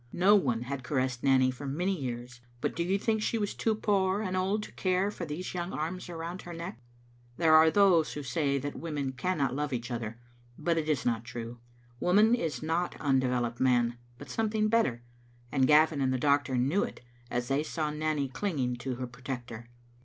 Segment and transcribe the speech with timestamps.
[0.11, 3.75] No one had caressed Nanny for many years, but do you think she was too
[3.75, 6.79] poor and old to care for these young arms around her neck?
[7.37, 10.17] There are those who say that women cannot love each other,
[10.57, 11.59] but it is not true.
[11.99, 15.03] Woman is not undeveloped man, but something better,
[15.51, 19.69] and Gavin and the doctor knew it as they saw Nanny clinging to her protector.